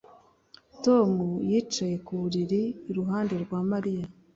Tom 0.83 1.09
yicaye 1.49 1.95
ku 2.05 2.11
buriri 2.21 2.61
iruhande 2.89 3.35
rwa 3.43 3.59
Mariya 3.71 4.05